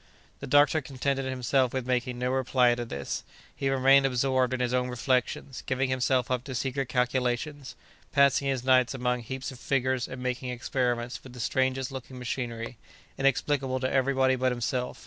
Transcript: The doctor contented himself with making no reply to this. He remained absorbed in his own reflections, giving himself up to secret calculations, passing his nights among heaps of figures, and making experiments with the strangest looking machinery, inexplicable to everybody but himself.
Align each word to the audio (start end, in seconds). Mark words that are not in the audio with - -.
The 0.39 0.47
doctor 0.47 0.81
contented 0.81 1.25
himself 1.25 1.73
with 1.73 1.85
making 1.85 2.17
no 2.17 2.31
reply 2.31 2.73
to 2.73 2.85
this. 2.85 3.23
He 3.55 3.69
remained 3.69 4.03
absorbed 4.07 4.51
in 4.51 4.59
his 4.59 4.73
own 4.73 4.89
reflections, 4.89 5.61
giving 5.67 5.91
himself 5.91 6.31
up 6.31 6.43
to 6.45 6.55
secret 6.55 6.89
calculations, 6.89 7.75
passing 8.11 8.47
his 8.47 8.63
nights 8.63 8.95
among 8.95 9.19
heaps 9.21 9.51
of 9.51 9.59
figures, 9.59 10.07
and 10.07 10.19
making 10.23 10.49
experiments 10.49 11.21
with 11.23 11.33
the 11.33 11.39
strangest 11.39 11.91
looking 11.91 12.17
machinery, 12.17 12.77
inexplicable 13.19 13.79
to 13.79 13.91
everybody 13.91 14.35
but 14.35 14.51
himself. 14.51 14.97